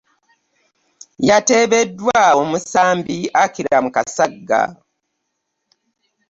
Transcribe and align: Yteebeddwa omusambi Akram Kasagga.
Yteebeddwa 1.27 2.21
omusambi 2.41 3.17
Akram 3.43 3.85
Kasagga. 3.95 4.61